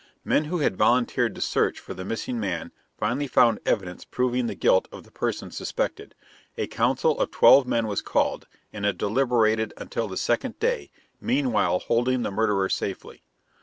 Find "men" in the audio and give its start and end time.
0.25-0.45, 7.67-7.85